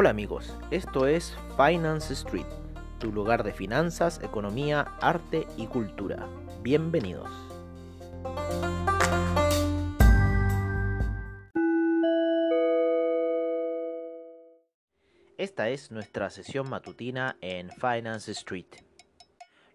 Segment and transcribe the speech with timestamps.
[0.00, 2.46] Hola amigos, esto es Finance Street,
[2.98, 6.26] tu lugar de finanzas, economía, arte y cultura.
[6.62, 7.28] Bienvenidos.
[15.36, 18.68] Esta es nuestra sesión matutina en Finance Street.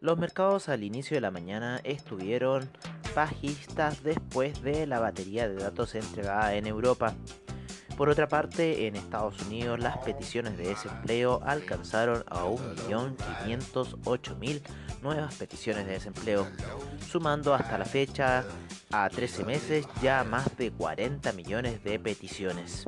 [0.01, 2.67] Los mercados al inicio de la mañana estuvieron
[3.15, 7.13] bajistas después de la batería de datos entregada en Europa
[7.97, 14.61] por otra parte, en Estados Unidos las peticiones de desempleo alcanzaron a 1.508.000
[15.01, 16.45] nuevas peticiones de desempleo,
[17.09, 18.43] sumando hasta la fecha
[18.91, 22.85] a 13 meses ya más de 40 millones de peticiones.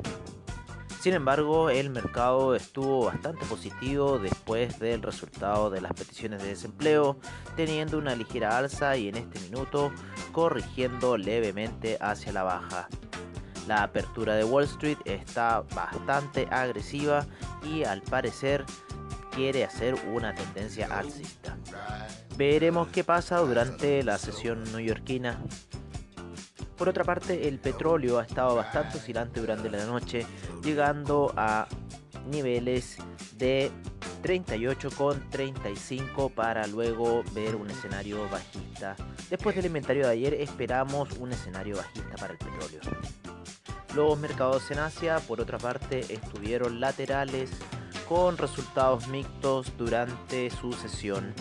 [1.00, 7.20] Sin embargo, el mercado estuvo bastante positivo después del resultado de las peticiones de desempleo,
[7.56, 9.92] teniendo una ligera alza y en este minuto
[10.32, 12.88] corrigiendo levemente hacia la baja.
[13.68, 17.26] La apertura de Wall Street está bastante agresiva
[17.62, 18.64] y al parecer
[19.30, 21.58] quiere hacer una tendencia alcista.
[22.38, 25.38] Veremos qué pasa durante la sesión neoyorquina.
[26.78, 30.24] Por otra parte, el petróleo ha estado bastante oscilante durante la noche,
[30.62, 31.68] llegando a
[32.30, 32.96] niveles
[33.36, 33.70] de
[34.22, 38.96] 38,35 para luego ver un escenario bajista.
[39.28, 42.80] Después del inventario de ayer esperamos un escenario bajista para el petróleo.
[43.94, 47.50] Los mercados en Asia, por otra parte, estuvieron laterales
[48.08, 51.34] con resultados mixtos durante su sesión.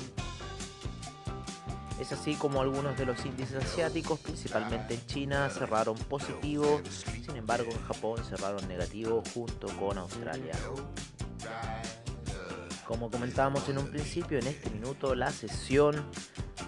[1.99, 6.81] Es así como algunos de los índices asiáticos, principalmente en China, cerraron positivo,
[7.25, 10.53] sin embargo en Japón cerraron negativo junto con Australia.
[12.87, 15.95] Como comentábamos en un principio, en este minuto la sesión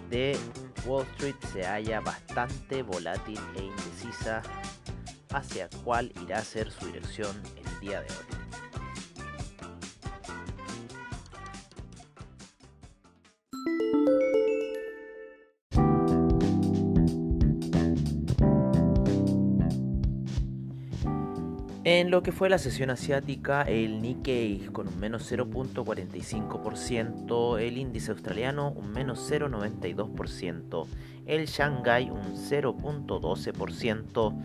[0.10, 0.38] de
[0.86, 4.42] Wall Street se halla bastante volátil e indecisa
[5.34, 8.39] hacia cuál irá a ser su dirección el día de hoy.
[21.92, 28.12] En lo que fue la sesión asiática, el Nikkei con un menos 0.45%, el índice
[28.12, 30.86] australiano un menos 0.92%,
[31.26, 34.36] el Shanghai un 0.12%,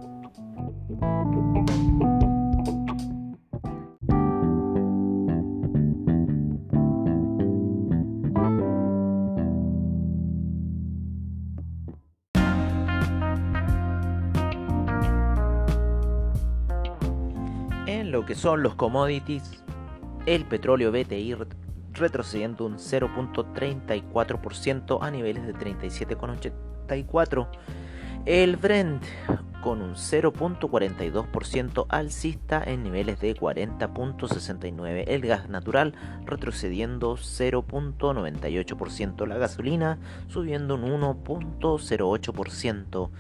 [18.05, 19.63] lo que son los commodities,
[20.27, 21.37] el petróleo BTI
[21.93, 27.49] retrocediendo un 0.34% a niveles de 37,84%,
[28.25, 29.03] el Brent
[29.63, 35.95] con un 0.42% alcista en niveles de 40.69%, el gas natural
[36.25, 39.99] retrocediendo 0.98%, la gasolina
[40.29, 43.11] subiendo un 1.08%,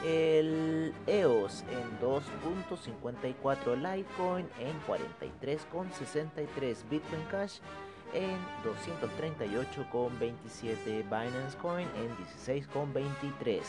[0.06, 7.62] el EOS en 2.54, Litecoin en 43,63, Bitcoin Cash
[8.16, 13.62] en 238,27, Binance Coin en 16,23,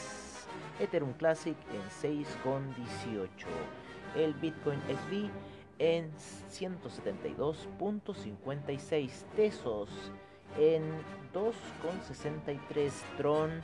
[0.81, 3.28] Ethereum Classic en 6,18,
[4.16, 5.31] el Bitcoin SV
[5.78, 6.12] en
[6.50, 9.90] 172.56 Tesos
[10.58, 10.82] en
[11.34, 13.62] 2,63 Tron en